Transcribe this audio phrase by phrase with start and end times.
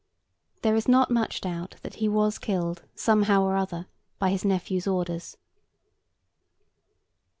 [0.63, 3.85] There is not much doubt that he was killed, somehow or other,
[4.17, 5.37] by his nephew's orders.